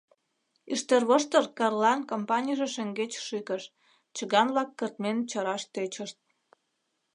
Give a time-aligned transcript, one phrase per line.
[0.73, 3.63] Ӱштервоштыр-Карлан компанийже шеҥгеч шӱкыш,
[4.15, 6.17] чыган-влак кыртмен чараш тӧчышт.